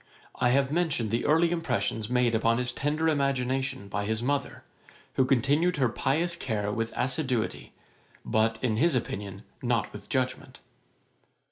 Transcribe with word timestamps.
I 0.33 0.49
have 0.49 0.71
mentioned 0.71 1.11
the 1.11 1.25
early 1.27 1.51
impressions 1.51 2.09
made 2.09 2.33
upon 2.33 2.57
his 2.57 2.73
tender 2.73 3.07
imagination 3.07 3.87
by 3.87 4.05
his 4.05 4.23
mother, 4.23 4.63
who 5.13 5.25
continued 5.25 5.77
her 5.77 5.89
pious 5.89 6.35
care 6.35 6.71
with 6.71 6.91
assiduity, 6.95 7.71
but, 8.25 8.57
in 8.63 8.77
his 8.77 8.95
opinion, 8.95 9.43
not 9.61 9.93
with 9.93 10.09
judgement. 10.09 10.57